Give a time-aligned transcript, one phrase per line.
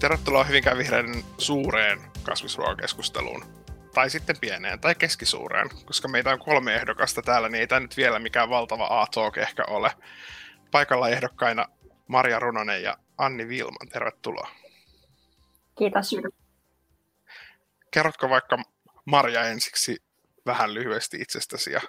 [0.00, 3.44] Tervetuloa Hyvinkään vihreiden suureen kasvisruokakeskusteluun.
[3.94, 7.96] Tai sitten pieneen tai keskisuureen, koska meitä on kolme ehdokasta täällä, niin ei tämä nyt
[7.96, 9.06] vielä mikään valtava a
[9.40, 9.90] ehkä ole.
[10.70, 11.66] Paikalla ehdokkaina
[12.08, 13.88] Maria Runonen ja Anni Vilman.
[13.92, 14.48] Tervetuloa.
[15.78, 16.16] Kiitos.
[17.90, 18.58] Kerrotko vaikka
[19.04, 20.02] Marja ensiksi
[20.46, 21.80] vähän lyhyesti itsestäsi ja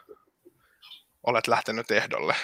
[1.23, 2.35] olet lähtenyt ehdolle?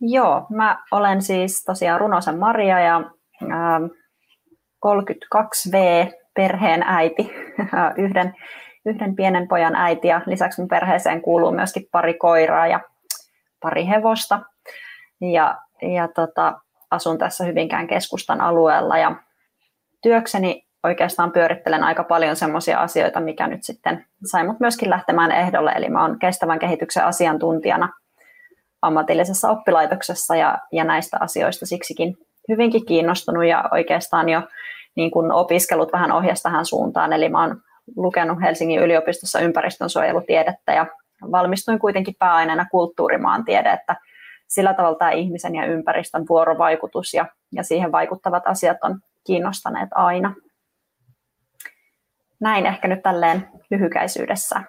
[0.00, 2.96] Joo, mä olen siis tosiaan Runosen Maria ja
[3.42, 4.03] äh,
[4.86, 5.76] 32V
[6.34, 7.32] perheen äiti,
[8.04, 8.34] yhden,
[8.86, 12.80] yhden pienen pojan äiti ja lisäksi mun perheeseen kuuluu myöskin pari koiraa ja
[13.60, 14.40] pari hevosta.
[15.20, 19.16] Ja, ja tota, asun tässä Hyvinkään keskustan alueella ja
[20.02, 25.72] työkseni oikeastaan pyörittelen aika paljon semmoisia asioita, mikä nyt sitten sai mut myöskin lähtemään ehdolle.
[25.72, 27.88] Eli mä oon kestävän kehityksen asiantuntijana
[28.82, 32.16] ammatillisessa oppilaitoksessa ja, ja näistä asioista siksikin
[32.48, 34.42] hyvinkin kiinnostunut ja oikeastaan jo
[34.96, 37.12] niin kuin opiskellut vähän ohjasta tähän suuntaan.
[37.12, 37.62] Eli mä oon
[37.96, 40.86] lukenut Helsingin yliopistossa ympäristönsuojelutiedettä ja
[41.32, 43.96] valmistuin kuitenkin pääaineena kulttuurimaantiede, että
[44.48, 50.34] sillä tavalla tämä ihmisen ja ympäristön vuorovaikutus ja, ja siihen vaikuttavat asiat on kiinnostaneet aina.
[52.40, 54.62] Näin ehkä nyt tälleen lyhykäisyydessä.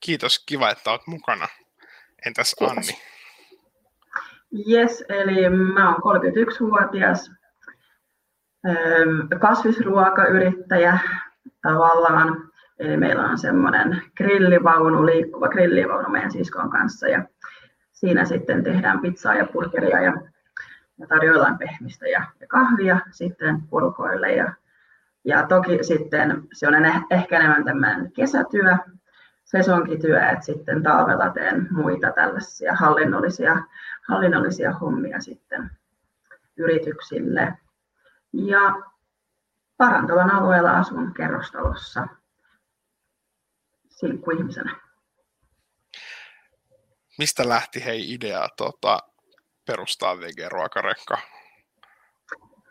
[0.00, 1.48] Kiitos, kiva, että olet mukana.
[2.26, 2.76] Entäs Kiitos.
[2.76, 2.98] Anni?
[4.70, 7.30] Yes, eli mä oon 31-vuotias
[9.40, 10.98] kasvisruokayrittäjä
[11.62, 12.48] tavallaan.
[12.78, 17.24] Eli meillä on semmoinen grillivaunu, liikkuva grillivaunu meidän siskon kanssa ja
[17.92, 20.12] siinä sitten tehdään pizzaa ja burgeria ja,
[20.98, 24.52] ja tarjoillaan pehmistä ja, ja kahvia sitten purkoille ja
[25.24, 26.74] ja toki sitten se on
[27.10, 28.76] ehkä enemmän tämmöinen kesätyö,
[29.44, 33.62] sesonkityö, että sitten talvella teen muita tällaisia hallinnollisia,
[34.08, 35.70] hallinnollisia hommia sitten
[36.56, 37.58] yrityksille.
[38.32, 38.74] Ja
[39.76, 42.06] Parantolan alueella asun kerrostalossa
[43.88, 44.76] sinkkuihmisenä.
[47.18, 48.98] Mistä lähti hei idea tota,
[49.66, 51.18] perustaa VG-ruokarekka?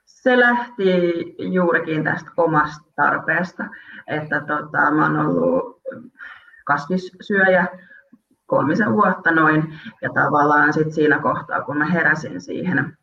[0.06, 0.84] Se lähti
[1.38, 3.64] juurikin tästä omasta tarpeesta,
[4.08, 5.82] että tota, mä oon ollut
[6.66, 7.68] kasvissyöjä
[8.46, 12.98] kolmisen vuotta noin, ja tavallaan sit siinä kohtaa, kun mä heräsin siihen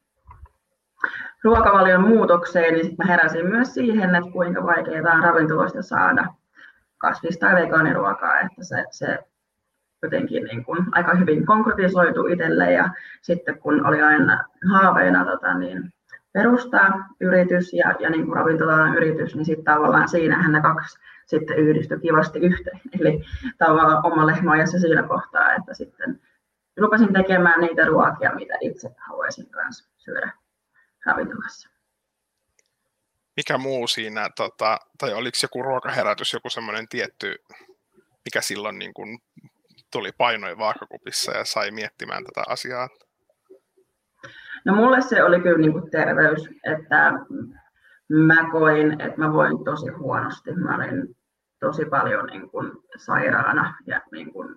[1.44, 6.26] ruokavalion muutokseen, niin sit mä heräsin myös siihen, että kuinka vaikeaa on ravintoloista saada
[6.98, 9.18] kasvis- tai vegaaniruokaa, että se, se
[10.02, 12.90] jotenkin niin kuin aika hyvin konkretisoitu itselle ja
[13.22, 15.92] sitten kun oli aina haaveena tota, niin
[16.32, 21.58] perustaa yritys ja, ja niin kuin ravintolan yritys, niin sitten tavallaan siinähän ne kaksi sitten
[21.58, 22.80] yhdistyi kivasti yhteen.
[23.00, 23.24] Eli
[23.58, 26.20] tavallaan oma lehmäajassa siinä kohtaa, että sitten
[26.80, 30.32] rupesin tekemään niitä ruokia, mitä itse haluaisin kanssa syödä
[31.06, 31.68] ravintolassa.
[33.36, 37.36] Mikä muu siinä, tota, tai oliko joku ruokaherätys, joku semmoinen tietty,
[38.24, 39.18] mikä silloin niin kuin
[39.90, 42.88] tuli painoin vaakakupissa ja sai miettimään tätä asiaa?
[44.64, 47.12] No mulle se oli kyllä niin kuin terveys, että
[48.08, 50.52] mä koin, että mä voin tosi huonosti.
[50.52, 51.16] Mä olin
[51.60, 54.56] tosi paljon niin kuin sairaana ja niin kuin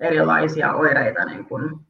[0.00, 1.85] erilaisia oireita niin kuin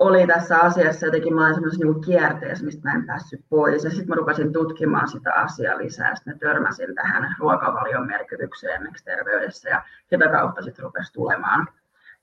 [0.00, 1.06] oli tässä asiassa.
[1.06, 3.84] Jotenkin mä olin semmoisessa niin kierteessä, mistä mä en päässyt pois.
[3.84, 6.14] Ja sitten mä rupesin tutkimaan sitä asiaa lisää.
[6.14, 11.68] Sitten mä törmäsin tähän ruokavalion merkitykseen terveydessä ja sitä kautta sitten rupesi tulemaan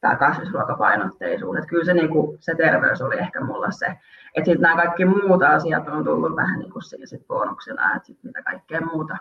[0.02, 1.58] tämä kasvisruokapainotteisuus.
[1.58, 3.86] Että kyllä se, niin kuin, se terveys oli ehkä mulla se.
[4.36, 8.08] Että sitten nämä kaikki muut asiat on tullut vähän niin kuin siinä sit bonuksena, että
[8.08, 9.18] sit mitä kaikkea muuta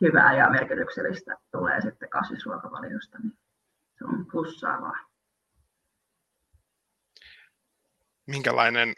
[0.00, 3.38] hyvää ja merkityksellistä tulee sitten kasvisruokavaliosta, niin
[3.98, 5.07] se on plussaavaa.
[8.28, 8.94] Minkälainen,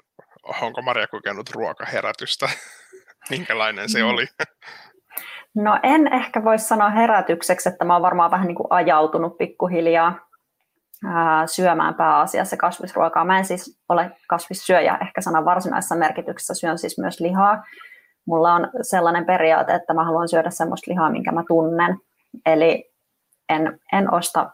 [0.63, 2.49] onko Maria kokenut ruokaherätystä?
[3.31, 4.27] Minkälainen se oli?
[5.55, 10.31] No en ehkä voi sanoa herätykseksi, että mä oon varmaan vähän niin kuin ajautunut pikkuhiljaa
[11.47, 13.25] syömään pääasiassa kasvisruokaa.
[13.25, 17.65] Mä en siis ole kasvissyöjä ehkä sanan varsinaisessa merkityksessä, syön siis myös lihaa.
[18.27, 21.99] Mulla on sellainen periaate, että mä haluan syödä semmoista lihaa, minkä mä tunnen.
[22.47, 22.93] Eli
[23.49, 24.51] en, en osta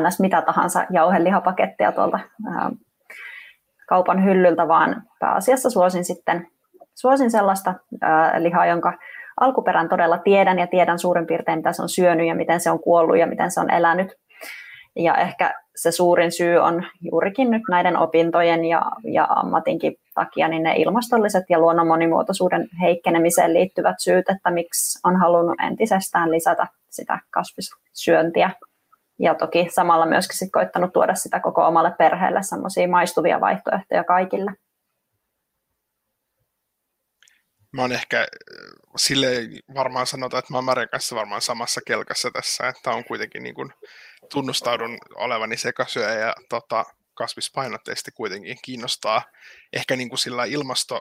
[0.00, 0.20] ns.
[0.20, 2.70] mitä tahansa jauhelihapakettia tuolta ää,
[3.92, 6.46] kaupan hyllyltä, vaan pääasiassa suosin sitten
[6.94, 8.92] suosin sellaista ää, lihaa, jonka
[9.40, 12.80] alkuperän todella tiedän ja tiedän suurin piirtein, mitä se on syönyt ja miten se on
[12.80, 14.14] kuollut ja miten se on elänyt.
[14.96, 20.62] Ja ehkä se suurin syy on juurikin nyt näiden opintojen ja, ja ammatinkin takia niin
[20.62, 27.18] ne ilmastolliset ja luonnon monimuotoisuuden heikkenemiseen liittyvät syyt, että miksi on halunnut entisestään lisätä sitä
[27.30, 28.50] kasvissyöntiä.
[29.22, 34.52] Ja toki samalla myöskin sit koittanut tuoda sitä koko omalle perheelle semmoisia maistuvia vaihtoehtoja kaikille.
[37.72, 38.26] mä oon ehkä
[38.96, 39.28] sille
[39.74, 43.54] varmaan sanotaan, että mä oon Marjan kanssa varmaan samassa kelkassa tässä, että on kuitenkin niin
[43.54, 43.72] kuin,
[44.30, 46.84] tunnustaudun olevani sekasyöjä ja tota,
[47.14, 49.22] kasvispainotteisesti kuitenkin kiinnostaa.
[49.72, 51.00] Ehkä niin kuin sillä ilmasto,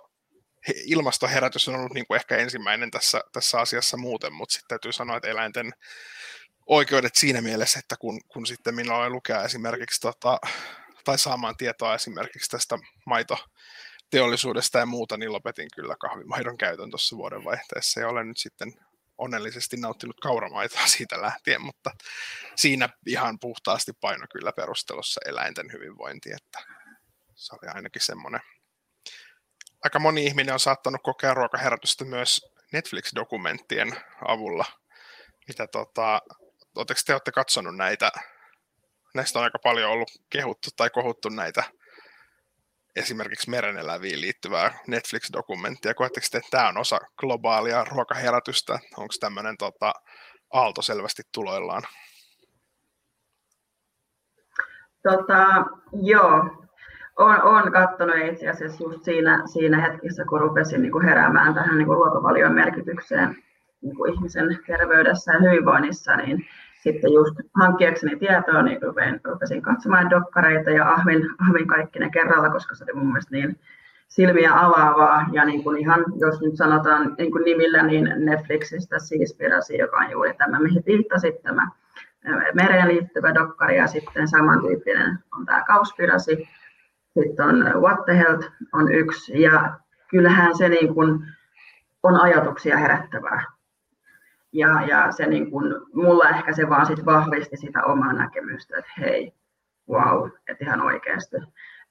[0.85, 5.17] ilmastoherätys on ollut niin kuin ehkä ensimmäinen tässä, tässä asiassa muuten, mutta sitten täytyy sanoa,
[5.17, 5.71] että eläinten
[6.67, 10.39] oikeudet siinä mielessä, että kun, kun sitten minulla oli lukea esimerkiksi tota,
[11.05, 13.37] tai saamaan tietoa esimerkiksi tästä maito
[14.09, 18.73] teollisuudesta ja muuta, niin lopetin kyllä kahvimaidon käytön tuossa vuodenvaihteessa ja olen nyt sitten
[19.17, 21.91] onnellisesti nauttinut kauramaitoa siitä lähtien, mutta
[22.55, 26.59] siinä ihan puhtaasti paino kyllä perustelussa eläinten hyvinvointi, että
[27.35, 28.41] se oli ainakin semmoinen.
[29.83, 32.41] Aika moni ihminen on saattanut kokea ruokaherätystä myös
[32.71, 33.95] Netflix-dokumenttien
[34.27, 34.65] avulla,
[35.47, 36.21] mitä tota,
[36.75, 38.11] oletteko te olette katsonut näitä,
[39.15, 41.63] näistä on aika paljon ollut kehuttu tai kohuttu näitä
[42.95, 45.93] esimerkiksi mereneläviin liittyvää Netflix-dokumenttia.
[45.93, 48.79] Koetteko te, että tämä on osa globaalia ruokaherätystä?
[48.97, 49.93] Onko tämmöinen tota,
[50.53, 51.83] aalto selvästi tuloillaan?
[55.03, 55.45] Tota,
[56.03, 56.61] joo,
[57.17, 61.77] on, on katsonut itse asiassa just siinä, siinä hetkessä, kun rupesin niin kuin heräämään tähän
[61.77, 63.43] niin kuin ruokavalion merkitykseen
[63.81, 66.45] niin kuin ihmisen terveydessä ja hyvinvoinnissa, niin
[66.83, 72.49] sitten just hankkiakseni tietoa, niin rupesin, rupesin katsomaan dokkareita ja ahmin, ahmin kaikki ne kerralla,
[72.49, 73.59] koska se oli mun mielestä niin
[74.07, 75.25] silmiä avaavaa.
[75.31, 80.11] Ja niin kuin ihan, jos nyt sanotaan niin kuin nimillä, niin Netflixistä Seaspiracy, joka on
[80.11, 81.67] juuri tämä, mihin viittasit, tämä
[82.53, 86.49] mereen liittyvä dokkari, ja sitten samantyyppinen on tämä Kauspirasi.
[87.19, 89.73] Sitten on What the Health on yksi, ja
[90.07, 91.19] kyllähän se niin kuin
[92.03, 93.43] on ajatuksia herättävää
[94.53, 98.91] ja, ja se niin kun, mulla ehkä se vaan sit vahvisti sitä omaa näkemystä, että
[98.99, 99.33] hei,
[99.89, 101.37] wow, että ihan oikeasti.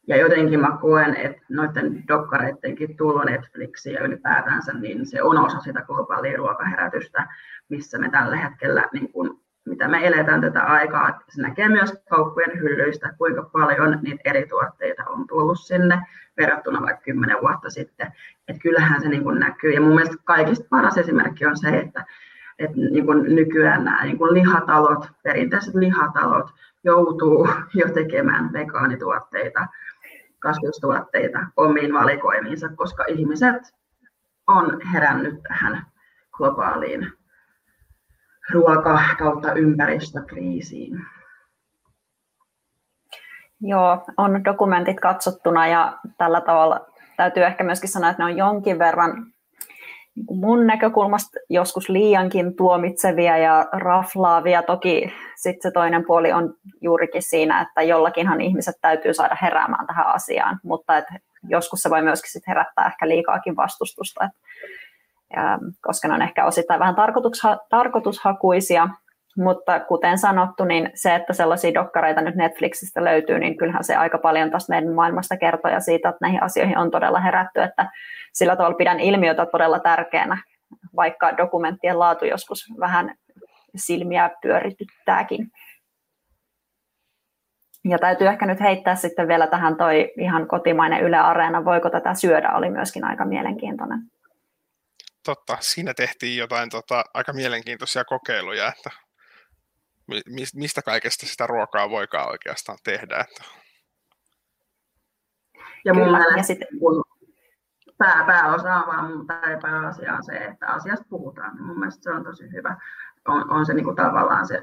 [0.06, 5.60] Ja jotenkin mä koen, että noiden dokkareittenkin tulo Netflixiin ja ylipäätänsä, niin se on osa
[5.60, 7.28] sitä globaalia ruokaherätystä,
[7.68, 12.02] missä me tällä hetkellä, niin kun, mitä me eletään tätä aikaa, että se näkee myös
[12.10, 16.00] kauppojen hyllyistä, kuinka paljon niitä eri tuotteita on tullut sinne
[16.36, 18.12] verrattuna vaikka kymmenen vuotta sitten.
[18.48, 19.72] Että kyllähän se niin kun näkyy.
[19.72, 22.04] Ja mun mielestä kaikista paras esimerkki on se, että
[22.60, 26.50] että niin kuin nykyään nämä niin kuin lihatalot, perinteiset lihatalot,
[26.84, 29.66] joutuu jo tekemään vegaanituotteita,
[30.38, 33.74] kasvustuotteita omiin valikoimiinsa, koska ihmiset
[34.46, 35.86] on herännyt tähän
[36.32, 37.12] globaaliin
[38.52, 41.06] ruoka- kautta ympäristökriisiin.
[43.60, 46.86] Joo, on dokumentit katsottuna ja tällä tavalla
[47.16, 49.32] täytyy ehkä myöskin sanoa, että ne on jonkin verran
[50.30, 54.62] mun näkökulmasta joskus liiankin tuomitsevia ja raflaavia.
[54.62, 60.06] Toki sitten se toinen puoli on juurikin siinä, että jollakinhan ihmiset täytyy saada heräämään tähän
[60.06, 61.04] asiaan, mutta et
[61.48, 64.30] joskus se voi myöskin sit herättää ehkä liikaakin vastustusta, et,
[65.36, 66.96] ja, koska ne on ehkä osittain vähän
[67.70, 68.88] tarkoitushakuisia,
[69.40, 74.18] mutta kuten sanottu, niin se, että sellaisia dokkareita nyt Netflixistä löytyy, niin kyllähän se aika
[74.18, 77.90] paljon tästä meidän maailmasta kertoo ja siitä, että näihin asioihin on todella herätty, että
[78.32, 80.42] sillä tavalla pidän ilmiötä todella tärkeänä,
[80.96, 83.14] vaikka dokumenttien laatu joskus vähän
[83.76, 85.50] silmiä pyörityttääkin.
[87.84, 92.14] Ja täytyy ehkä nyt heittää sitten vielä tähän toi ihan kotimainen Yle Areena, voiko tätä
[92.14, 93.98] syödä, oli myöskin aika mielenkiintoinen.
[95.24, 98.90] Totta, siinä tehtiin jotain tota, aika mielenkiintoisia kokeiluja, että
[100.54, 103.20] mistä kaikesta sitä ruokaa voikaan oikeastaan tehdä.
[103.20, 103.44] Että...
[105.84, 106.18] Ja mun Kyllä.
[106.18, 107.04] mielestä ja kun
[107.98, 111.62] pää, pääosa on vaan, tai pääasia on se, että asiasta puhutaan.
[111.62, 112.76] Mun mielestä se on tosi hyvä.
[113.28, 114.62] On, on se niin kuin tavallaan se,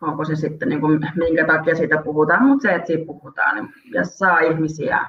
[0.00, 3.74] onko se sitten niin kuin, minkä takia siitä puhutaan, mutta se, että siitä puhutaan niin,
[3.94, 5.08] ja saa ihmisiä,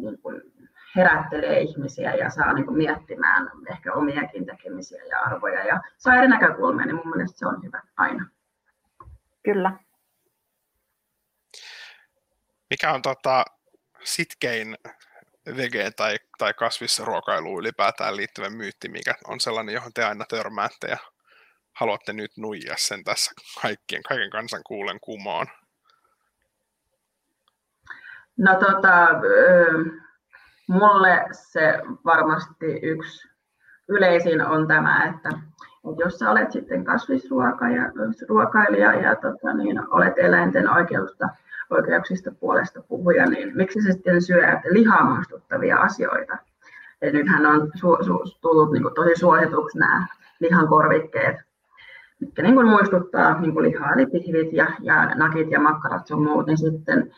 [0.00, 0.42] niin kuin,
[0.96, 6.28] herättelee ihmisiä ja saa niin kuin, miettimään ehkä omiakin tekemisiä ja arvoja ja saa eri
[6.28, 8.26] näkökulmia, niin mun mielestä se on hyvä aina.
[9.42, 9.72] Kyllä.
[12.70, 13.44] Mikä on tota,
[14.04, 14.76] sitkein
[15.48, 20.96] vege- tai, tai kasvisruokailuun ylipäätään liittyvä myytti, mikä on sellainen, johon te aina törmäätte ja
[21.72, 23.32] haluatte nyt nuijia sen tässä
[23.62, 25.46] kaikkien, kaiken kansan kuulen kumoon?
[28.36, 29.08] No tota,
[30.68, 33.28] mulle se varmasti yksi
[33.88, 35.30] yleisin on tämä, että
[35.90, 41.28] et jos sä olet sitten kasvisruokailija ja tota, niin, olet eläinten oikeusta,
[41.70, 46.36] oikeuksista puolesta puhuja, niin miksi sä sitten syöt lihaa muistuttavia asioita?
[47.02, 50.06] Et nythän on su- su- tullut niin kuin, tosi suosituksi nämä
[50.40, 51.36] lihan korvikkeet,
[52.20, 56.22] mitkä niin kuin, muistuttaa niin kuin lihaa, eli pihvit ja, ja nakit ja makkarat sun
[56.22, 57.12] muut, niin sitten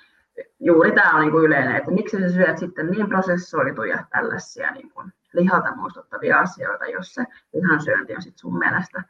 [0.61, 4.91] juuri tämä on niin kuin yleinen, että miksi sä syöt sitten niin prosessoituja tällaisia niin
[4.91, 7.25] kuin lihalta muistuttavia asioita, jos se
[7.55, 9.03] lihan syönti on sit sun mielestä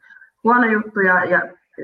[0.43, 0.99] huono juttu.
[0.99, 1.41] Ja, ja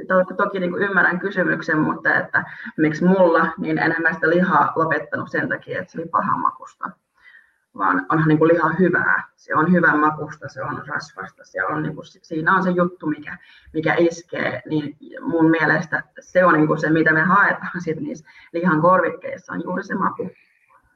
[0.07, 2.43] to, toki niin kuin ymmärrän kysymyksen, mutta että
[2.77, 6.91] miksi mulla, niin enemmän sitä lihaa lopettanut sen takia, että se oli pahan makusta
[7.77, 9.23] vaan onhan niin kuin liha hyvää.
[9.35, 13.07] Se on hyvän makusta, se on rasvasta, se on niin kuin, siinä on se juttu,
[13.07, 13.37] mikä,
[13.73, 14.61] mikä iskee.
[14.69, 19.53] Niin mun mielestä se on niin kuin se, mitä me haetaan sit niissä lihan korvikkeissa,
[19.53, 20.29] on juuri se maku.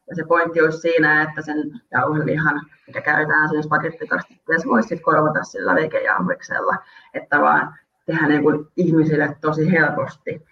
[0.10, 5.44] Ja se pointti olisi siinä, että sen jauhelihan, mikä käytetään siinä spagettikastikkeessa, voisi sitten korvata
[5.44, 6.76] sillä veikejauhiksella,
[7.14, 10.46] että vaan tehdä niin kuin ihmisille tosi helposti,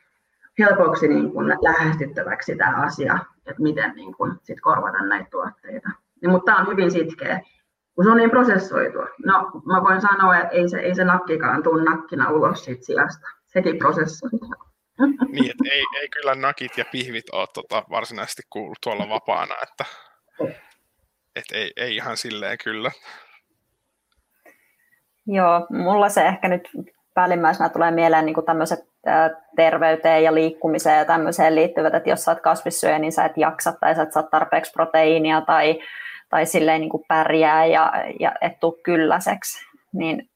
[0.60, 5.90] helpoksi niin kuin lähestyttäväksi tämä asia, että miten niin kuin sit korvata näitä tuotteita.
[6.22, 7.42] Niin, mutta tämä on hyvin sitkeä,
[7.96, 9.00] kun se on niin prosessoitu.
[9.26, 13.28] No, mä voin sanoa, että ei se, ei se nakkikaan tule nakkina ulos siitä sijasta.
[13.46, 14.73] Sekin prosessoidaan.
[15.28, 19.86] Niin, että ei, ei kyllä nakit ja pihvit ole tota, varsinaisesti kuullut tuolla vapaana, että
[21.36, 22.92] et ei, ei ihan silleen kyllä.
[25.28, 26.70] Joo, mulla se ehkä nyt
[27.14, 28.80] päällimmäisenä tulee mieleen niin tämmöiset
[29.56, 33.72] terveyteen ja liikkumiseen ja tämmöiseen liittyvät, että jos sä oot kasvissyöjä, niin sä et jaksa
[33.72, 35.80] tai sä et saa tarpeeksi proteiinia tai
[36.30, 40.30] tai silleen niin kuin pärjää ja, ja et tuu kylläiseksi, niin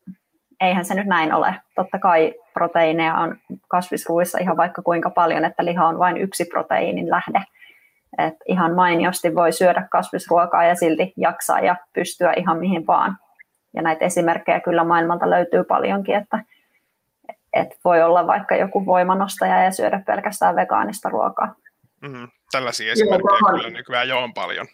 [0.61, 1.55] eihän se nyt näin ole.
[1.75, 3.37] Totta kai proteiineja on
[3.67, 7.43] kasvisruuissa ihan vaikka kuinka paljon, että liha on vain yksi proteiinin lähde.
[8.17, 13.17] Et ihan mainiosti voi syödä kasvisruokaa ja silti jaksaa ja pystyä ihan mihin vaan.
[13.73, 16.39] Ja näitä esimerkkejä kyllä maailmalta löytyy paljonkin, että
[17.53, 21.55] et voi olla vaikka joku voimanostaja ja syödä pelkästään vegaanista ruokaa.
[22.01, 24.65] Mm, tällaisia esimerkkejä Joo, kyllä nykyään jo on paljon.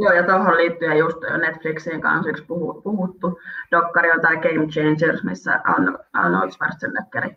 [0.00, 2.44] Joo, ja tuohon liittyen just Netflixin kanssa yksi
[2.84, 3.40] puhuttu
[3.70, 5.60] dokkari on tämä Game Changers, missä
[6.12, 7.30] Arnold Schwarzenegger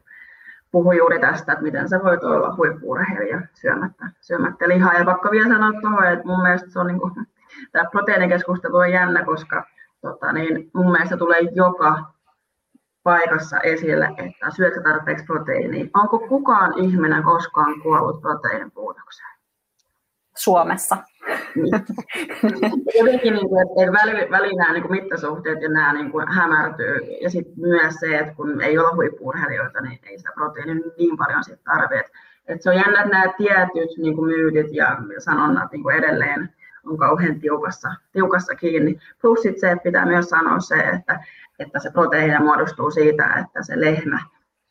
[0.71, 4.93] puhui juuri tästä, että miten se voi olla huippuurheilija syömättä, syömättä lihaa.
[4.93, 7.13] Ja vaikka vielä sanoa tuohon, että mun mielestä se on niin kuin,
[7.71, 9.65] tämä proteiinikeskustelu on jännä, koska
[10.01, 12.13] tota, niin mun mielestä tulee joka
[13.03, 15.85] paikassa esille, että syötkö tarpeeksi proteiiniä.
[15.93, 19.29] Onko kukaan ihminen koskaan kuollut proteiinin puutokseen?
[20.37, 20.97] Suomessa.
[22.99, 23.91] Jotenkin, niin kuin, että
[24.31, 26.99] väli nämä niin kuin mittasuhteet ja nämä niin kuin hämärtyy.
[27.21, 31.43] Ja sitten myös se, että kun ei ole huippuurheilijoita, niin ei sitä proteiinia niin paljon
[31.43, 32.11] sit tarvitse.
[32.47, 36.49] Et se on jännä, että nämä tietyt niin kuin myytit ja sanonnat niin kuin edelleen
[36.85, 38.99] on kauhean tiukassa, tiukassa kiinni.
[39.21, 41.23] Plus sit se, että pitää myös sanoa se, että,
[41.59, 44.19] että se proteiini muodostuu siitä, että se lehmä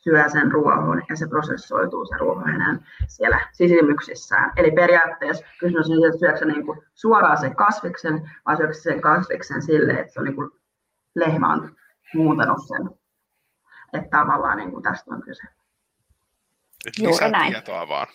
[0.00, 4.52] syö sen ruohon ja se prosessoituu se ruoho hänen siellä sisimyksissään.
[4.57, 9.62] Eli periaatteessa kysymys on että syöksä niin kuin suoraan sen kasviksen, vai syöksä sen kasviksen
[9.62, 10.50] sille, että se on niin kuin
[11.14, 11.76] lehmä on
[12.14, 12.90] muuntanut sen.
[13.92, 15.42] Että tavallaan niin kuin tästä on kyse.
[16.99, 17.52] Juuri näin.
[17.52, 18.07] tietoa vaan.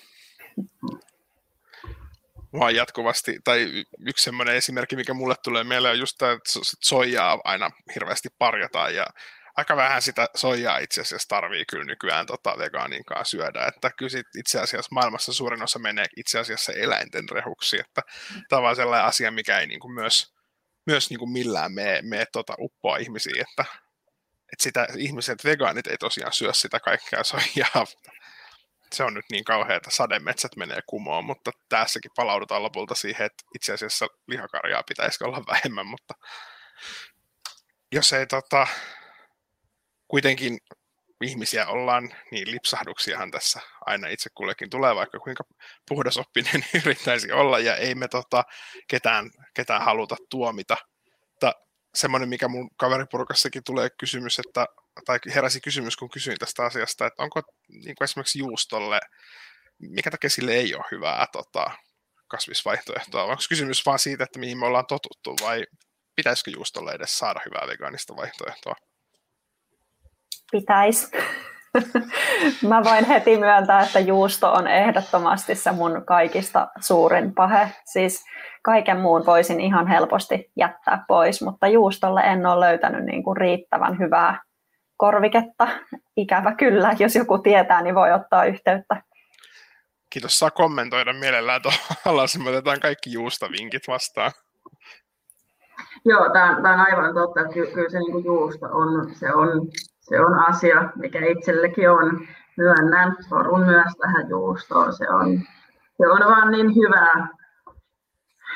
[2.60, 7.40] Vaan jatkuvasti, tai yksi sellainen esimerkki, mikä mulle tulee mieleen, on just tämä, että soijaa
[7.44, 9.06] aina hirveästi parjataan, ja
[9.58, 14.60] aika vähän sitä soijaa itse asiassa tarvii kyllä nykyään tota vegaaninkaan syödä, että kyllä itse
[14.60, 18.02] asiassa maailmassa suurin osa menee itse asiassa eläinten rehuksi, että
[18.50, 20.34] tämä on sellainen asia, mikä ei niin kuin myös,
[20.86, 23.66] myös niin kuin millään mene, mene tota uppoa ihmisiin, että,
[24.24, 27.86] että sitä ihmiset, vegaanit ei tosiaan syö sitä kaikkea soijaa,
[28.94, 33.44] se on nyt niin kauhea, että sademetsät menee kumoon, mutta tässäkin palaudutaan lopulta siihen, että
[33.56, 36.14] itse asiassa lihakarjaa pitäisi olla vähemmän, mutta
[37.92, 38.68] jos ei tota,
[40.08, 40.58] kuitenkin
[41.24, 45.44] ihmisiä ollaan, niin lipsahduksiahan tässä aina itse kullekin tulee, vaikka kuinka
[45.90, 48.44] puhdasoppinen yrittäisi olla, ja ei me tota,
[48.88, 50.78] ketään, ketään haluta tuomita.
[51.32, 51.54] Mutta
[51.96, 54.66] semmoinen, mikä mun kaveriporukassakin tulee kysymys, että,
[55.06, 59.00] tai heräsi kysymys, kun kysyin tästä asiasta, että onko niin kuin esimerkiksi juustolle,
[59.80, 61.72] mikä takia sille ei ole hyvää tota,
[62.28, 65.64] kasvisvaihtoehtoa, onko kysymys vaan siitä, että mihin me ollaan totuttu, vai
[66.16, 68.76] pitäisikö juustolle edes saada hyvää vegaanista vaihtoehtoa?
[70.52, 71.12] Pitäisi.
[72.70, 77.70] Mä voin heti myöntää, että juusto on ehdottomasti se mun kaikista suurin pahe.
[77.86, 78.26] Siis
[78.64, 84.00] kaiken muun voisin ihan helposti jättää pois, mutta juustolle en ole löytänyt niin kuin riittävän
[84.00, 84.42] hyvää
[84.98, 85.68] korviketta.
[86.18, 89.02] Ikävä kyllä, jos joku tietää, niin voi ottaa yhteyttä.
[90.10, 94.32] Kiitos, saa kommentoida mielellään tuolla, me otetaan kaikki juustovinkit vastaan.
[96.06, 97.54] Joo, tämä on, aivan totta.
[97.54, 99.68] Kyllä, kyllä se niin juusto on, se on
[100.10, 102.28] se on asia, mikä itsellekin on.
[102.58, 104.94] Myönnän, sorun myös tähän juustoon.
[104.94, 105.40] Se on,
[105.98, 107.28] se on vaan niin hyvää.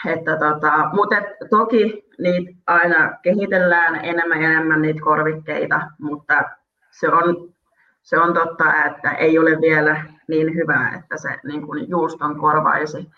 [0.06, 1.16] Että tota, mutta
[1.50, 6.44] toki niitä aina kehitellään enemmän ja enemmän niitä korvikkeita, mutta
[6.92, 7.54] se on,
[8.02, 13.12] se on totta, että ei ole vielä niin hyvää, että se niin kuin juuston korvaisi.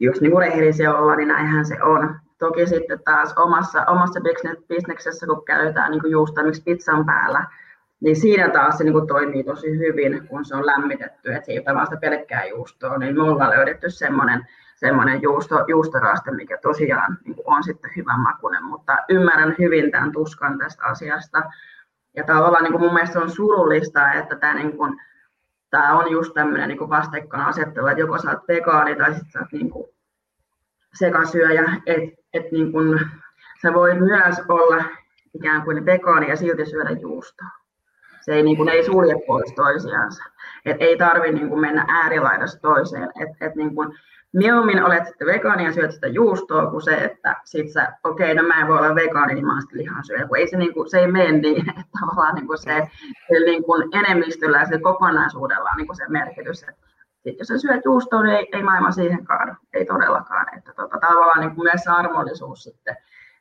[0.00, 2.20] Jos niin rehellisiä olla, niin näinhän se on.
[2.38, 4.20] Toki sitten taas omassa, omassa
[4.68, 7.46] bisneksessä, kun käytetään niin juusta miksi pizzan päällä,
[8.00, 11.52] niin siinä taas se niin kuin toimii tosi hyvin, kun se on lämmitetty, että se
[11.52, 16.58] ei ole vaan sitä pelkkää juustoa, niin me ollaan löydetty semmoinen, semmoinen juusto, juustoraste, mikä
[16.62, 21.42] tosiaan niin on sitten hyvän makuinen, mutta ymmärrän hyvin tämän tuskan tästä asiasta.
[22.16, 25.00] Ja tavallaan niin kuin mun mielestä on surullista, että tämä, niin kuin,
[25.70, 29.38] tämä on just tämmöinen niin vastakkain asettelu, että joko sä oot vegaani tai sitten sä
[29.38, 29.88] oot niin kuin
[30.98, 33.00] sekasyöjä, että et niin kuin,
[33.62, 34.84] sä voi myös olla
[35.34, 37.48] ikään kuin vegaani ja silti syödä juustoa.
[38.20, 40.24] Se ei, niin kuin, ei sulje pois toisiansa.
[40.64, 43.10] Et ei tarvitse niin mennä äärilaidasta toiseen.
[43.20, 43.98] Et, et niin kuin,
[44.32, 48.42] mieluummin olet sitten vegaani ja syöt sitä juustoa, kuin se, että sit sä, okei, okay,
[48.42, 50.74] no mä en voi olla vegaani, niin mä oon sitten lihansyöjä, kun ei se, niin
[50.74, 52.88] kuin, se ei mene niin, että tavallaan niin kuin se,
[53.28, 56.86] se niin kuin enemmistöllä ja se kokonaisuudella on niin kuin se merkitys, että
[57.30, 60.98] sit jos sä syöt juustoa, niin ei, ei maailma siihen kaadu, ei todellakaan, että tota,
[60.98, 62.96] tavallaan niin kuin myös se armollisuus sitten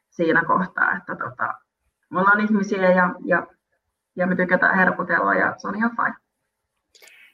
[0.09, 1.53] siinä kohtaa, että tota,
[2.09, 3.47] me ollaan ihmisiä ja, ja,
[4.15, 6.15] ja me tykätään herkutella ja se on ihan fine.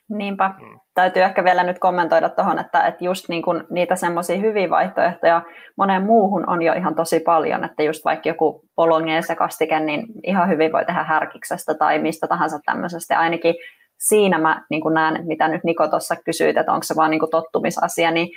[0.10, 0.48] Niinpä.
[0.48, 0.80] Mm.
[0.94, 5.42] Täytyy ehkä vielä nyt kommentoida tuohon, että, että just niin kuin niitä semmoisia hyviä vaihtoehtoja
[5.78, 10.50] moneen muuhun on jo ihan tosi paljon, että just vaikka joku bolognese kastike, niin ihan
[10.50, 13.20] hyvin voi tehdä härkiksestä tai mistä tahansa tämmöisestä.
[13.20, 13.56] Ainakin
[14.08, 17.20] siinä mä niin kuin näen, mitä nyt Niko tuossa kysyit, että onko se vaan niin
[17.20, 18.30] kuin tottumisasia, niin,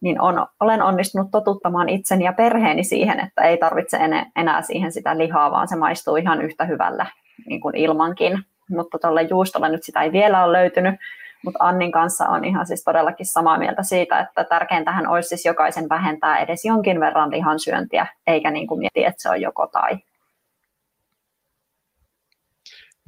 [0.00, 3.98] niin on, olen onnistunut totuttamaan itseni ja perheeni siihen, että ei tarvitse
[4.36, 7.06] enää siihen sitä lihaa, vaan se maistuu ihan yhtä hyvällä
[7.46, 10.94] niin kuin ilmankin mutta tuolle juustolle nyt sitä ei vielä ole löytynyt,
[11.44, 15.88] mutta Annin kanssa on ihan siis todellakin samaa mieltä siitä, että tärkeintähän olisi siis jokaisen
[15.88, 19.98] vähentää edes jonkin verran lihansyöntiä, eikä niin kuin mieti, että se on joko tai.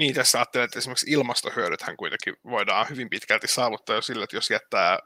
[0.00, 4.50] Niin, tässä ajattelee, että esimerkiksi ilmastohyödythän kuitenkin voidaan hyvin pitkälti saavuttaa jo sillä, että jos
[4.50, 4.98] jättää,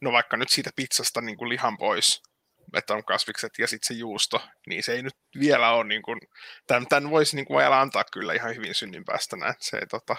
[0.00, 2.22] no vaikka nyt siitä pizzasta niin kuin lihan pois,
[2.76, 6.18] että on kasvikset ja sitten se juusto, niin se ei nyt vielä ole, niin kuin,
[6.66, 10.16] tämän, tämän voisi niin kuin vielä antaa kyllä ihan hyvin synninpäästönä, että se tota,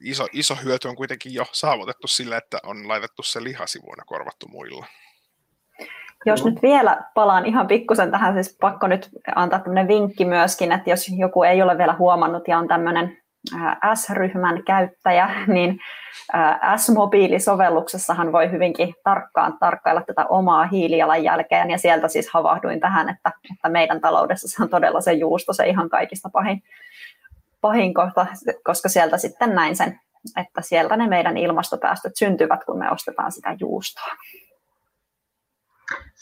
[0.00, 4.86] iso, iso hyöty on kuitenkin jo saavutettu sillä, että on laitettu se lihasivuuna korvattu muilla.
[6.26, 10.90] Jos nyt vielä palaan ihan pikkusen tähän, siis pakko nyt antaa tämmöinen vinkki myöskin, että
[10.90, 13.16] jos joku ei ole vielä huomannut ja on tämmöinen
[13.94, 15.80] S-ryhmän käyttäjä, niin
[16.76, 23.68] S-mobiilisovelluksessahan voi hyvinkin tarkkaan tarkkailla tätä omaa hiilijalanjälkeä, ja sieltä siis havahduin tähän, että, että
[23.68, 26.62] meidän taloudessa se on todella se juusto, se ihan kaikista pahin,
[27.60, 28.26] pahin kohta,
[28.64, 30.00] koska sieltä sitten näin sen,
[30.36, 34.12] että sieltä ne meidän ilmastopäästöt syntyvät, kun me ostetaan sitä juustoa.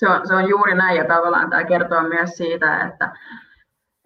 [0.02, 3.12] Se on, se on juuri näin, ja tavallaan tämä kertoo myös siitä, että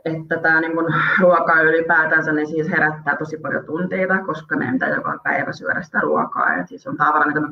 [0.04, 4.88] että tämä niin kuin ruoka ylipäätänsä niin siis herättää tosi paljon tunteita, koska meidän pitää
[4.88, 6.56] joka päivä syödä sitä ruokaa.
[6.56, 7.48] Ja siis on tavara, mitä me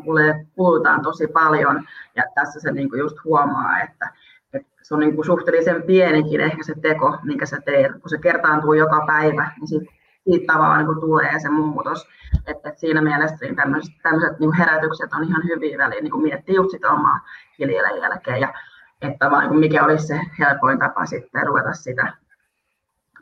[0.56, 1.82] kulutaan tosi paljon.
[2.16, 4.10] Ja tässä se niin kuin just huomaa, että,
[4.52, 7.92] että se on niin kuin suhteellisen pienikin ehkä se teko, minkä sä teet.
[7.92, 9.92] Kun se kertaantuu joka päivä, niin siitä,
[10.24, 12.08] siitä tavallaan niin tulee se muutos.
[12.46, 16.22] Että, että siinä mielessä niin tämmöiset, tämmöiset niin herätykset on ihan hyviä väliin niin kuin
[16.22, 17.20] miettiä just sitä omaa
[17.58, 18.36] hiilijalanjälkeä.
[18.36, 18.54] Ja
[19.02, 22.12] että vaan, niin mikä olisi se helpoin tapa sitten ruveta sitä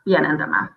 [0.04, 0.76] pienentämään.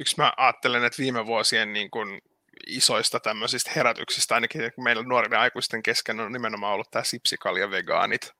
[0.00, 2.20] Yksi mä ajattelen, että viime vuosien niin kuin
[2.68, 8.32] isoista tämmöisistä herätyksistä, ainakin meillä nuoriden aikuisten kesken on nimenomaan ollut tämä sipsikalja vegaanit.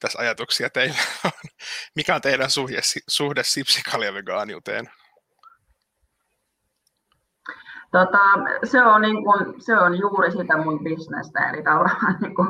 [0.00, 1.30] Tässä ajatuksia teillä on.
[1.96, 4.90] Mikä on teidän suhde, suhde sipsikalja vegaaniuteen?
[7.92, 8.20] Tota,
[8.64, 12.48] se, on niin kuin, se on juuri sitä mun bisnestä, eli tavallaan niin kuin,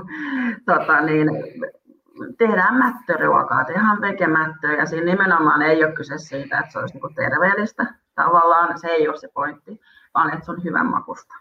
[0.66, 1.28] tota, niin,
[2.38, 7.14] tehdään mättöruokaa, tehdään vegemättöä ja siinä nimenomaan ei ole kyse siitä, että se olisi niin
[7.14, 7.86] terveellistä.
[8.14, 9.80] Tavallaan se ei ole se pointti,
[10.16, 11.34] vaan että se on hyvän makusta.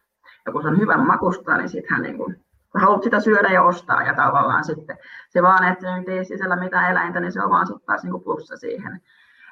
[0.46, 3.64] Ja kun se on hyvän makusta, niin sittenhän niin kuin, kun haluat sitä syödä ja
[3.64, 4.98] ostaa ja tavallaan sitten
[5.30, 8.12] se vaan, että se ei sisällä mitään eläintä, niin se on vaan sitten taas niin
[8.12, 9.02] kuin plussa siihen.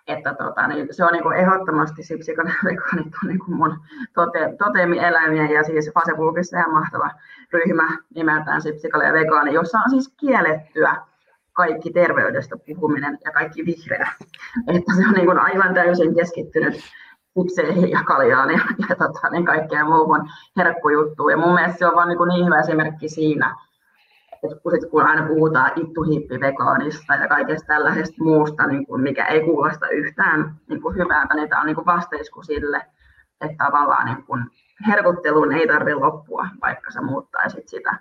[0.07, 3.79] Että tota, niin se on niin kuin ehdottomasti sipsikon vegaanit on niin kuin mun
[4.13, 7.11] tote, toteemieläimiä ja siis Facebookissa ihan mahtava
[7.53, 10.95] ryhmä nimeltään Sipsikalle ja vegaani, jossa on siis kiellettyä
[11.53, 14.11] kaikki terveydestä puhuminen ja kaikki vihreä.
[14.67, 16.73] Että se on niin kuin aivan täysin keskittynyt
[17.33, 21.31] sipseihin ja kaljaan ja, ja tota, niin kaikkeen muuhun herkkujuttuun.
[21.31, 23.55] Ja mun mielestä se on vaan niin, kuin niin hyvä esimerkki siinä,
[24.43, 29.41] että kun, sit, kun aina puhutaan ittuhippivegaanista ja kaikesta tällaisesta muusta, niin kuin, mikä ei
[29.41, 32.81] kuulosta yhtään niin kuin hyvältä, niin tämä on niin kuin vasteisku sille,
[33.41, 34.45] että tavallaan niin kuin
[34.87, 37.97] herkutteluun ei tarvitse loppua, vaikka sä muuttaisit sitä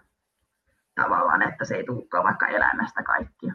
[0.94, 3.46] tavallaan, että se ei tulekaan vaikka eläimestä kaikki.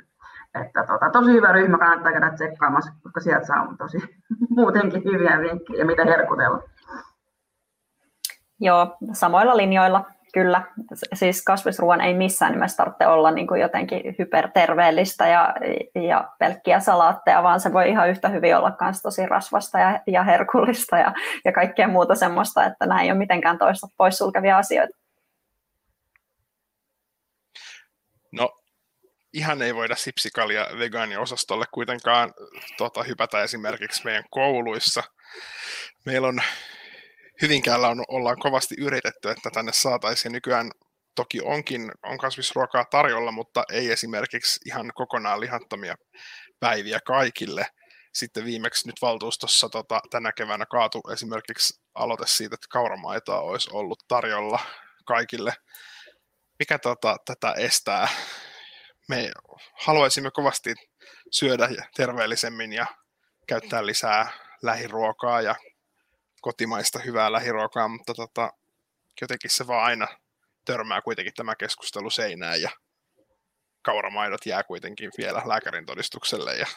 [0.65, 3.97] Että tota, tosi hyvä ryhmä, kannattaa käydä tsekkaamassa, koska sieltä saa tosi
[4.49, 6.63] muutenkin hyviä vinkkejä, mitä herkutella.
[8.59, 10.05] Joo, samoilla linjoilla.
[10.33, 10.61] kyllä.
[11.13, 15.55] Siis kasvisruoan ei missään nimessä tarvitse olla niin kuin jotenkin hyperterveellistä ja,
[15.95, 20.23] ja pelkkiä salaatteja, vaan se voi ihan yhtä hyvin olla myös tosi rasvasta ja, ja
[20.23, 21.13] herkullista ja,
[21.45, 24.97] ja kaikkea muuta semmoista, että nämä ei ole mitenkään toista poissulkevia asioita.
[28.31, 28.49] No,
[29.33, 32.33] ihan ei voida sipsikalia vegaaniosastolle kuitenkaan
[32.77, 35.03] tota, hypätä esimerkiksi meidän kouluissa.
[36.05, 36.41] Meillä on
[37.41, 40.31] Hyvinkäällä on, ollaan kovasti yritetty, että tänne saataisiin.
[40.31, 40.71] Nykyään
[41.15, 45.95] toki onkin on kasvisruokaa tarjolla, mutta ei esimerkiksi ihan kokonaan lihattomia
[46.59, 47.67] päiviä kaikille.
[48.13, 53.99] Sitten viimeksi nyt valtuustossa tota, tänä keväänä kaatu esimerkiksi aloite siitä, että kauramaitoa olisi ollut
[54.07, 54.59] tarjolla
[55.05, 55.53] kaikille.
[56.59, 58.07] Mikä tota, tätä estää?
[59.07, 59.31] Me
[59.73, 60.75] haluaisimme kovasti
[61.31, 62.85] syödä terveellisemmin ja
[63.47, 65.55] käyttää lisää lähiruokaa ja
[66.41, 68.53] kotimaista hyvää lähiruokaa, mutta tota,
[69.21, 70.07] jotenkin se vaan aina
[70.65, 72.69] törmää kuitenkin tämä keskustelu seinään ja
[73.81, 76.67] kauramaidot jää kuitenkin vielä lääkärin todistukselle ja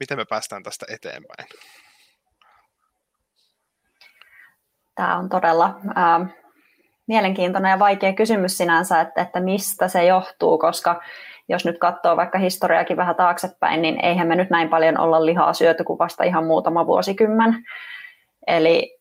[0.00, 1.48] miten me päästään tästä eteenpäin?
[4.94, 6.43] Tämä on todella äh,
[7.06, 11.02] mielenkiintoinen ja vaikea kysymys sinänsä, että, että mistä se johtuu, koska
[11.48, 15.52] jos nyt katsoo vaikka historiakin vähän taaksepäin, niin eihän me nyt näin paljon olla lihaa
[15.52, 17.54] syöty kuin vasta ihan muutama vuosikymmen.
[18.46, 18.98] Eli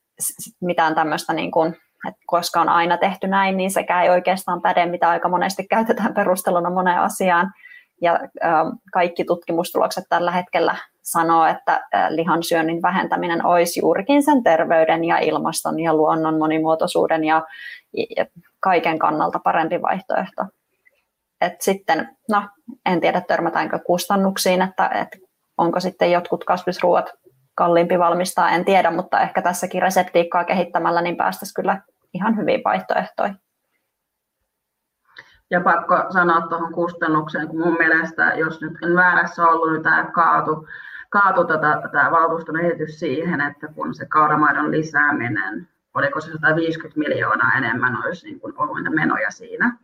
[0.61, 1.75] mitään tämmöistä, niin kuin,
[2.07, 6.13] että koska on aina tehty näin, niin sekä ei oikeastaan päde, mitä aika monesti käytetään
[6.13, 7.51] perusteluna moneen asiaan.
[8.01, 8.19] Ja
[8.93, 15.17] kaikki tutkimustulokset tällä hetkellä sanoo, että äh, lihan syönnin vähentäminen olisi juurikin sen terveyden ja
[15.17, 17.41] ilmaston ja luonnon monimuotoisuuden ja,
[18.59, 20.45] kaiken kannalta parempi vaihtoehto.
[21.41, 22.41] Et sitten, no,
[22.85, 25.17] en tiedä törmätäänkö kustannuksiin, että, että
[25.57, 27.13] onko sitten jotkut kasvisruuat
[27.55, 31.81] kalliimpi valmistaa, en tiedä, mutta ehkä tässäkin reseptiikkaa kehittämällä niin päästäisiin kyllä
[32.13, 33.42] ihan hyvin vaihtoehtoihin.
[35.53, 40.09] Ja pakko sanoa tuohon kustannukseen, kun mun mielestä, jos nyt en väärässä ollut, niin tämä
[40.13, 40.67] kaatu,
[41.09, 47.51] kaatu tätä, tätä valtuuston esitys siihen, että kun se kauramaidon lisääminen, oliko se 150 miljoonaa
[47.57, 49.77] enemmän, olisi niin kuin ollut menoja siinä,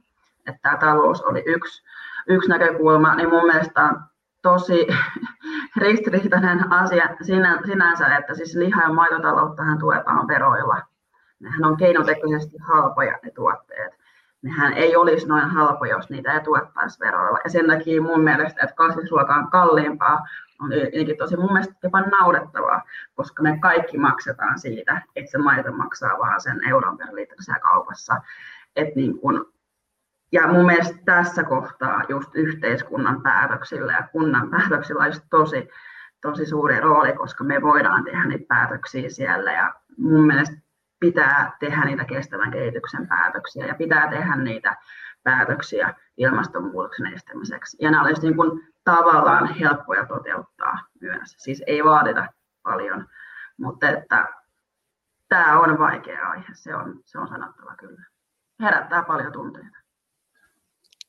[0.47, 1.83] että tämä talous oli yksi,
[2.27, 3.93] yksi näkökulma, niin mun mielestä
[4.41, 4.87] tosi
[5.81, 10.81] ristiriitainen asia sinä, sinänsä, että siis liha- ja maitotalouttahan tuetaan veroilla.
[11.39, 13.98] Nehän on keinotekoisesti halpoja ne tuotteet.
[14.41, 17.39] Nehän ei olisi noin halpoja, jos niitä ei tuettaisi veroilla.
[17.43, 20.27] Ja sen takia mun mielestä, että kasvisruoka on kalliimpaa,
[20.61, 22.83] on jotenkin tosi mun mielestä jopa naurettavaa,
[23.15, 28.21] koska me kaikki maksetaan siitä, että se maito maksaa vaan sen euron per litra kaupassa.
[28.75, 29.53] Että niin kun
[30.31, 35.69] ja mun mielestä tässä kohtaa just yhteiskunnan päätöksillä ja kunnan päätöksillä olisi tosi,
[36.21, 40.55] tosi suuri rooli, koska me voidaan tehdä niitä päätöksiä siellä ja mun mielestä
[40.99, 44.77] pitää tehdä niitä kestävän kehityksen päätöksiä ja pitää tehdä niitä
[45.23, 47.77] päätöksiä ilmastonmuutoksen estämiseksi.
[47.81, 51.35] Ja nämä olisivat niin kuin tavallaan helppoja toteuttaa myös.
[51.37, 52.27] Siis ei vaadita
[52.63, 53.07] paljon,
[53.57, 54.25] mutta että
[55.29, 58.03] tämä on vaikea aihe, se on, se on sanottava kyllä.
[58.59, 59.79] Herättää paljon tunteita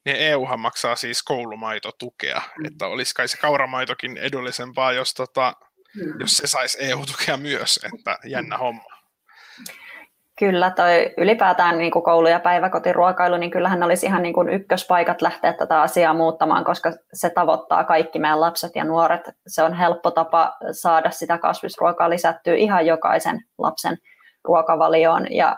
[0.04, 2.64] niin EUhan maksaa siis koulumaitotukea, mm.
[2.64, 5.56] että olisi kai se kauramaitokin edullisempaa, jos, tota,
[5.96, 6.20] mm.
[6.20, 8.99] jos se saisi EU-tukea myös, että jännä homma.
[10.38, 15.22] Kyllä, toi ylipäätään niin kuin koulu- ja päiväkotiruokailu, niin kyllähän olisi ihan niin kuin ykköspaikat
[15.22, 19.20] lähteä tätä asiaa muuttamaan, koska se tavoittaa kaikki meidän lapset ja nuoret.
[19.46, 23.96] Se on helppo tapa saada sitä kasvisruokaa lisättyä ihan jokaisen lapsen
[24.44, 25.56] ruokavalioon ja,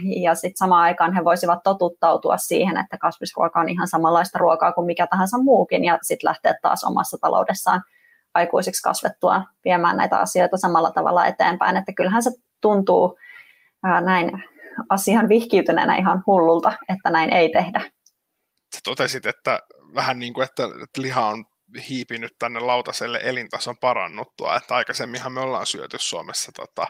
[0.00, 4.86] ja sitten samaan aikaan he voisivat totuttautua siihen, että kasvisruoka on ihan samanlaista ruokaa kuin
[4.86, 7.82] mikä tahansa muukin ja sitten lähteä taas omassa taloudessaan
[8.34, 12.30] aikuisiksi kasvettua viemään näitä asioita samalla tavalla eteenpäin, että kyllähän se
[12.62, 13.18] tuntuu
[13.84, 14.30] ää, näin
[14.88, 17.80] asian vihkiytyneenä ihan hullulta, että näin ei tehdä.
[18.74, 19.60] Sä totesit, että
[19.94, 20.62] vähän niin kuin, että
[20.96, 21.44] liha on
[21.88, 26.86] hiipinyt tänne lautaselle elintason parannuttua, että aikaisemminhan me ollaan syöty Suomessa tota,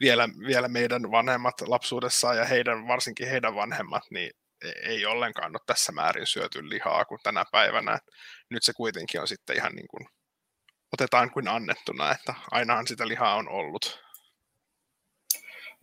[0.00, 4.30] vielä, vielä meidän vanhemmat lapsuudessaan ja heidän, varsinkin heidän vanhemmat, niin
[4.64, 7.98] e, ei ollenkaan ole tässä määrin syöty lihaa kuin tänä päivänä.
[8.50, 10.08] Nyt se kuitenkin on sitten ihan niin kuin,
[10.92, 14.00] otetaan kuin annettuna, että ainahan sitä lihaa on ollut.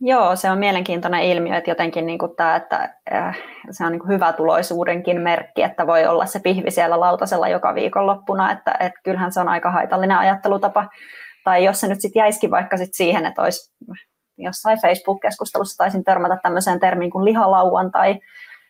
[0.00, 3.38] Joo, se on mielenkiintoinen ilmiö, että jotenkin niin kuin tämä, että äh,
[3.70, 7.74] se on niin kuin hyvä tuloisuudenkin merkki, että voi olla se pihvi siellä lautasella joka
[7.74, 10.88] viikonloppuna, että, että kyllähän se on aika haitallinen ajattelutapa.
[11.44, 13.74] Tai jos se nyt sitten jäisikin vaikka sit siihen, että olisi
[14.38, 18.10] jossain Facebook-keskustelussa taisin törmätä tämmöiseen termiin kuin lihalauantai,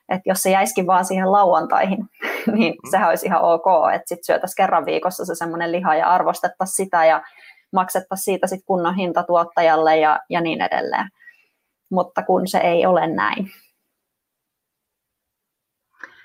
[0.09, 1.99] että jos se jäisikin vaan siihen lauantaihin,
[2.57, 2.91] niin mm.
[2.91, 7.05] sehän olisi ihan ok, että sitten syötäisiin kerran viikossa se semmoinen liha ja arvostettaisiin sitä
[7.05, 7.23] ja
[7.73, 11.09] maksettaisiin siitä sitten kunnon hinta tuottajalle ja, ja niin edelleen.
[11.91, 13.51] mutta kun se ei ole näin.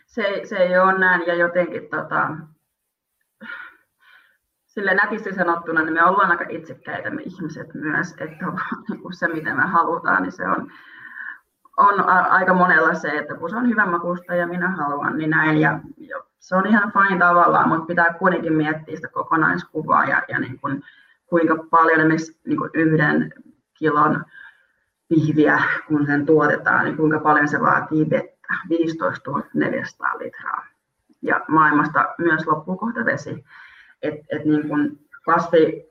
[0.05, 2.29] Se, se ei ole näin ja jotenkin tota,
[4.73, 8.25] sille nätisti sanottuna, niin me ollaan aika itsekkäitä me ihmiset myös, että
[8.89, 10.71] niin se mitä me halutaan, niin se on,
[11.77, 15.57] on aika monella se, että kun se on hyvän makusta ja minä haluan, niin näin.
[15.57, 20.39] Ja, ja se on ihan fine tavallaan, mutta pitää kuitenkin miettiä sitä kokonaiskuvaa ja, ja
[20.39, 20.83] niin kuin,
[21.25, 23.33] kuinka paljon esimerkiksi niin kuin yhden
[23.73, 24.25] kilon
[25.07, 30.65] pihviä, kun sen tuotetaan, niin kuinka paljon se vaatii vettä, 15 400 litraa.
[31.21, 33.45] Ja maailmasta myös loppuu kohta vesi.
[34.01, 35.85] Et, et niin kun kasvi,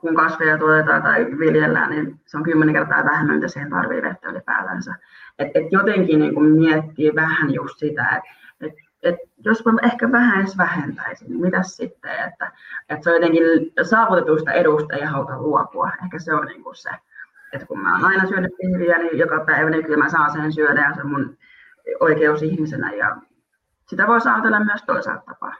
[0.00, 4.30] kun kasveja tuotetaan tai viljellään, niin se on kymmenen kertaa vähemmän, mitä siihen tarvii vettä
[4.30, 4.94] ylipäätänsä.
[5.38, 10.12] Et, et jotenkin niin kun miettii vähän just sitä, että et, et jos mä ehkä
[10.12, 12.52] vähän edes vähentäisin, niin mitä sitten, että,
[12.88, 13.42] että se on jotenkin
[13.82, 15.90] saavutetusta edusta ei haluta luopua.
[16.04, 16.90] Ehkä se on niin kuin se,
[17.52, 20.52] että kun mä oon aina syönyt pihviä, niin joka päivä niin kyllä mä saan sen
[20.52, 21.38] syödä ja se mun
[22.00, 23.16] oikeus ihmisenä ja
[23.86, 25.54] sitä voi ajatella myös toisaalta tapaa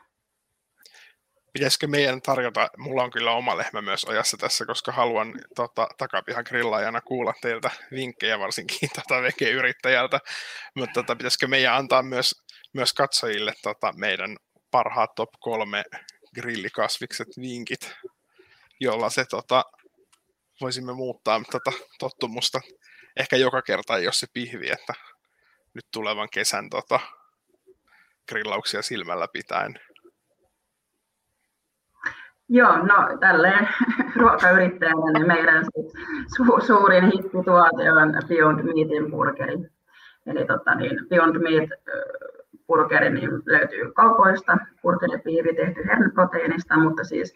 [1.52, 6.44] pitäisikö meidän tarjota, mulla on kyllä oma lehmä myös ojassa tässä, koska haluan tota, takapihan
[6.48, 10.20] grillaajana kuulla teiltä vinkkejä varsinkin tota, vege-yrittäjältä,
[10.76, 12.42] mutta tota, pitäisikö meidän antaa myös,
[12.74, 14.36] myös katsojille tota, meidän
[14.70, 15.84] parhaat top kolme
[16.34, 17.94] grillikasvikset vinkit,
[18.80, 19.64] jolla se tota,
[20.60, 22.60] voisimme muuttaa tota, tottumusta
[23.16, 24.94] ehkä joka kerta, jos se pihvi, että
[25.74, 27.00] nyt tulevan kesän tota,
[28.28, 29.80] grillauksia silmällä pitäen
[32.54, 33.68] Joo, no tälleen
[34.20, 35.64] ruokayrittäjänä niin meidän
[36.36, 39.58] su- suurin hittituote on Beyond Meatin burgeri.
[40.26, 41.70] Eli tota, niin Beyond Meat
[42.66, 47.34] burgeri niin löytyy kaupoista, burgeripiiri tehty herneproteiinista, mutta siis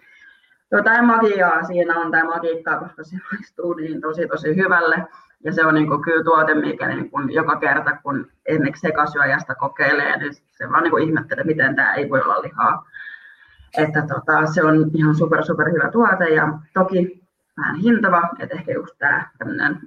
[0.70, 4.96] jotain magiaa siinä on, tämä magiikkaa, koska se maistuu niin tosi tosi hyvälle.
[5.44, 9.54] Ja se on niin kuin kyllä tuote, mikä niin kuin joka kerta, kun esimerkiksi sekasyöjästä
[9.54, 12.86] kokeilee, niin se vaan niin kuin ihmettelee, miten tämä ei voi olla lihaa
[13.76, 17.22] että tota, se on ihan super, super hyvä tuote ja toki
[17.56, 19.80] vähän hintava, että ehkä just tämä tämmöinen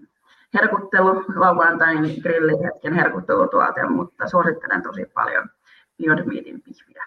[0.53, 5.49] herkuttelu, lauantain grillihetken herkuttelutuote, mutta suosittelen tosi paljon
[5.97, 7.05] Beyond Meatin pihviä.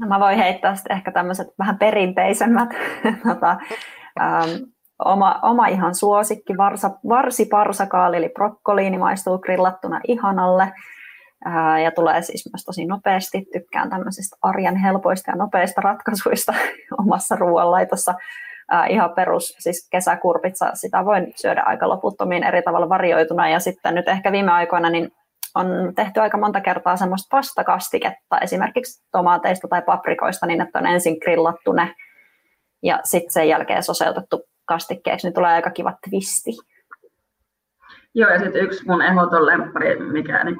[0.00, 2.68] No mä voin heittää sitten ehkä tämmöiset vähän perinteisemmät.
[3.28, 3.56] tota,
[4.20, 4.50] ähm,
[5.04, 10.72] oma, oma ihan suosikki, varsa, varsiparsakaali eli brokkoliini maistuu grillattuna ihanalle
[11.84, 13.46] ja tulee siis myös tosi nopeasti.
[13.52, 16.54] Tykkään tämmöisistä arjen helpoista ja nopeista ratkaisuista
[17.02, 18.14] omassa ruoanlaitossa.
[18.88, 23.48] Ihan perus, siis kesäkurpitsa, sitä voin syödä aika loputtomiin eri tavalla varioituna.
[23.48, 25.12] Ja sitten nyt ehkä viime aikoina niin
[25.54, 31.16] on tehty aika monta kertaa semmoista pastakastiketta, esimerkiksi tomaateista tai paprikoista, niin että on ensin
[31.22, 31.94] grillattu ne
[32.82, 36.50] ja sitten sen jälkeen soseutettu kastikkeeksi, niin tulee aika kiva twisti.
[38.14, 40.56] Joo, ja sitten yksi mun ehdoton lemppari, mikä niin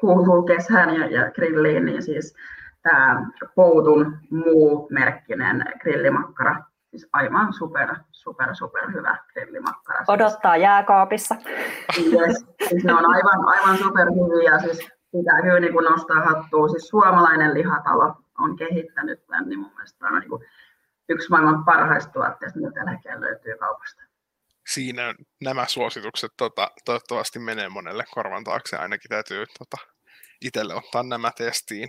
[0.00, 2.34] kuuluu kesään ja, ja grilliin, niin siis
[2.82, 6.56] tämä Poutun muu merkkinen grillimakkara.
[6.90, 9.98] Siis aivan super, super, super hyvä grillimakkara.
[9.98, 10.08] Siis.
[10.08, 11.34] Odottaa jääkaapissa.
[11.98, 14.58] Yes, siis ne on aivan, aivan super hyviä.
[14.58, 16.68] Siis pitää kyllä niin nostaa hattua.
[16.68, 20.44] Siis suomalainen lihatalo on kehittänyt tämän, niin mun mielestä on niin kuin
[21.08, 24.02] yksi maailman parhaista tuotteista, mitä tällä hetkellä löytyy kaupasta
[24.68, 28.76] siinä nämä suositukset tota, toivottavasti menee monelle korvan taakse.
[28.76, 29.76] Ainakin täytyy tota,
[30.40, 31.88] itselle ottaa nämä testiin.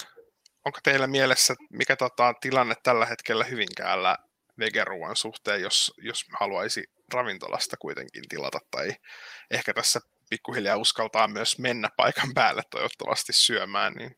[0.65, 4.17] Onko teillä mielessä, mikä tota, tilanne tällä hetkellä Hyvinkäällä
[4.59, 6.83] vegeruoan suhteen, jos, jos haluaisi
[7.13, 8.95] ravintolasta kuitenkin tilata tai
[9.51, 14.15] ehkä tässä pikkuhiljaa uskaltaa myös mennä paikan päälle toivottavasti syömään, niin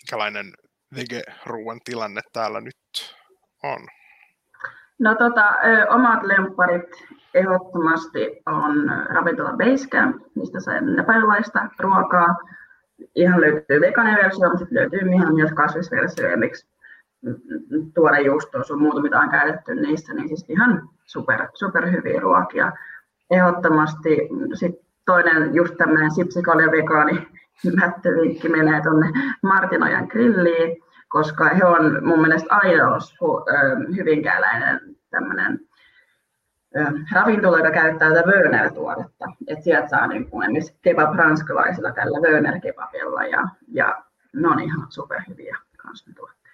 [0.00, 0.52] minkälainen
[0.94, 2.76] vegeruoan tilanne täällä nyt
[3.62, 3.88] on?
[4.98, 5.54] No tota,
[5.88, 12.36] omat lempparit ehdottomasti on ravintola Basecamp, mistä saa nepalilaista ruokaa.
[13.14, 16.66] Ihan löytyy vegaaninen versio, mutta löytyy ihan myös kasvisversio, miksi
[17.94, 22.72] tuore juusto on muuta, mitä on käytetty niissä, niin siis ihan super, super hyviä ruokia.
[23.30, 27.28] Ehdottomasti sit toinen just tämmöinen sipsikalja vegaani
[27.80, 32.98] mättövinkki menee tuonne Martinojan grilliin, koska he on mun mielestä ainoa
[33.96, 35.60] hyvinkääläinen tämmöinen
[37.12, 39.26] ravintola, joka käyttää tätä Wöner-tuotetta.
[39.46, 44.86] Et sieltä saa niin kuin esimerkiksi kebab ranskalaisilla tällä Wöner-kebabilla ja, ja ne on ihan
[44.88, 45.56] superhyviä
[46.16, 46.45] tuotteita.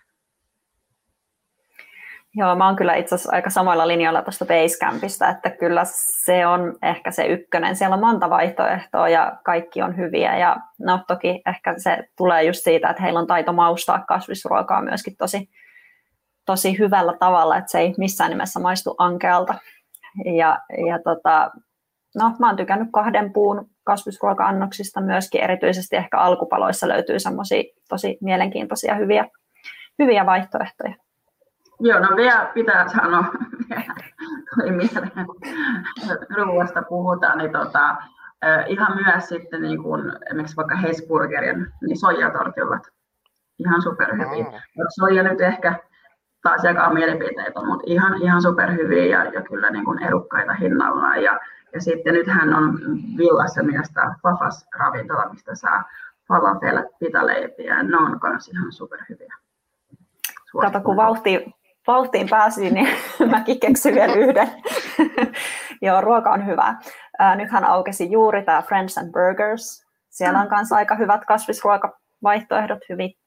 [2.35, 5.83] Joo, mä oon kyllä itse asiassa aika samoilla linjoilla tuosta Basecampista, että kyllä
[6.25, 7.77] se on ehkä se ykkönen.
[7.77, 10.39] Siellä on monta vaihtoehtoa ja kaikki on hyviä.
[10.39, 15.17] Ja no toki ehkä se tulee just siitä, että heillä on taito maustaa kasvisruokaa myöskin
[15.17, 15.49] tosi,
[16.47, 19.55] tosi hyvällä tavalla, että se ei missään nimessä maistu ankealta.
[20.37, 21.51] Ja, ja tota,
[22.15, 28.95] no, mä oon tykännyt kahden puun kasvisruoka-annoksista myöskin, erityisesti ehkä alkupaloissa löytyy semmoisia tosi mielenkiintoisia
[28.95, 29.27] hyviä,
[29.99, 30.95] hyviä vaihtoehtoja.
[31.85, 33.25] Joo, no vielä pitää sanoa,
[34.55, 35.27] tuli mieleen,
[36.37, 37.97] ruoasta puhutaan, niin tota,
[38.67, 42.83] ihan myös sitten niin kuin, esimerkiksi vaikka Hesburgerin, niin soijatortillat,
[43.59, 44.47] ihan superhyviä.
[44.47, 44.61] Oh.
[44.89, 45.75] Soija nyt ehkä
[46.43, 51.23] taas jakaa mielipiteitä, mutta ihan, ihan superhyviä ja, ja kyllä niin kuin erukkaita hinnallaan.
[51.23, 51.41] Ja,
[51.75, 52.79] ja sitten nythän on
[53.19, 55.85] Villassa myös tämä Fafas ravintola, mistä saa
[56.29, 59.35] falafel, pitaleipiä, ne on myös ihan superhyviä.
[60.61, 61.55] Kato, kun vauhti,
[61.87, 62.89] vauhtiin pääsi, niin
[63.31, 64.51] mäkin keksin vielä yhden.
[65.83, 66.75] Joo, ruoka on hyvä.
[67.37, 69.87] Nythän aukesi juuri tämä Friends and Burgers.
[70.11, 72.79] Siellä on myös aika hyvät kasvisruokavaihtoehdot,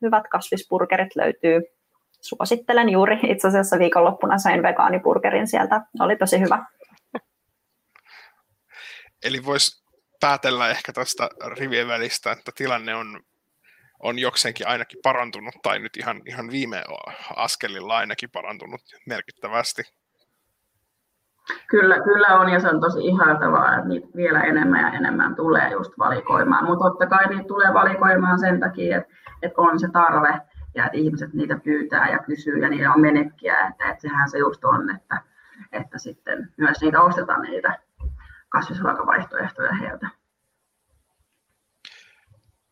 [0.01, 1.61] hyvät kasvisburgerit löytyy.
[2.21, 3.19] Suosittelen juuri.
[3.23, 5.81] Itse asiassa viikonloppuna sain vegaaniburgerin sieltä.
[5.99, 6.65] Oli tosi hyvä.
[9.23, 9.85] Eli voisi
[10.21, 13.19] päätellä ehkä tästä rivien välistä, että tilanne on
[13.99, 16.84] on jokseenkin ainakin parantunut, tai nyt ihan, ihan viime
[17.36, 19.84] askelilla ainakin parantunut merkittävästi.
[21.67, 25.71] Kyllä, kyllä on, ja se on tosi ihailtavaa, että niitä vielä enemmän ja enemmän tulee
[25.71, 26.65] just valikoimaan.
[26.65, 30.41] Mutta totta kai niitä tulee valikoimaan sen takia, että, että on se tarve,
[30.75, 34.38] ja että ihmiset niitä pyytää ja kysyy, ja niillä on menekkiä, että, että sehän se
[34.38, 35.21] just on, että,
[35.71, 37.79] että sitten myös niitä ostetaan niitä
[38.49, 40.08] kasvisruokavaihtoehtoja heiltä.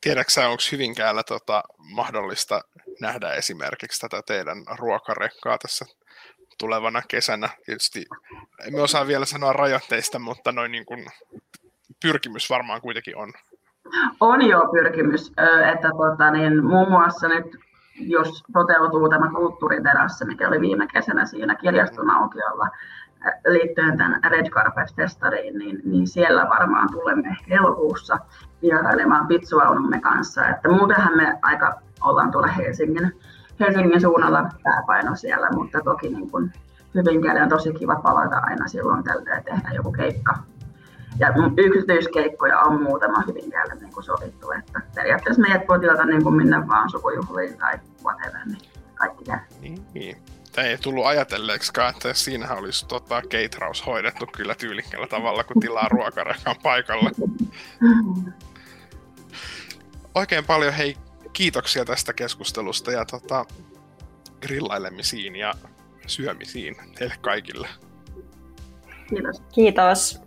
[0.03, 1.63] Tiedätkö onko Hyvinkäällä tota,
[1.95, 2.61] mahdollista
[3.01, 5.85] nähdä esimerkiksi tätä teidän ruokarekkaa tässä
[6.59, 7.49] tulevana kesänä?
[7.65, 8.05] Tietysti
[8.67, 11.05] emme osaa vielä sanoa rajoitteista, mutta noin niin kuin
[12.01, 13.33] pyrkimys varmaan kuitenkin on.
[14.19, 15.31] On jo pyrkimys,
[15.73, 17.45] että tota, niin, muun muassa nyt
[17.97, 22.67] jos toteutuu tämä kulttuuriterassi, mikä oli viime kesänä siinä kirjaston aukiolla,
[23.47, 28.19] liittyen tämän Red Carpet-festariin, niin, niin siellä varmaan tulemme elokuussa
[28.63, 30.47] vierailemaan pitsuaunumme kanssa.
[30.47, 33.19] Että muutenhan me aika ollaan tuolla Helsingin,
[33.59, 36.53] Helsingin suunnalla pääpaino siellä, mutta toki niin kuin
[36.95, 40.37] Hyvinkäälle on tosi kiva palata aina silloin tällöin ja tehdä joku keikka.
[41.19, 46.35] Ja yksityiskeikkoja on muutama Hyvinkäälle niin kuin sovittu, että periaatteessa meidät voi tilata niin kuin
[46.35, 47.73] minne vaan sukujuhliin tai
[48.03, 48.61] whatever, niin
[48.95, 49.39] kaikki käy.
[49.93, 50.17] Niin
[50.57, 56.55] ei tullut ajatelleeksikaan, että siinähän olisi tota, keitraus hoidettu kyllä tyylikkällä tavalla, kun tilaa ruokarekan
[56.63, 57.09] paikalla.
[60.15, 60.97] Oikein paljon hei,
[61.33, 63.45] kiitoksia tästä keskustelusta ja tota,
[64.41, 65.53] grillailemisiin ja
[66.07, 67.67] syömisiin teille kaikille.
[69.09, 69.41] Kiitos.
[69.53, 70.19] Kiitos.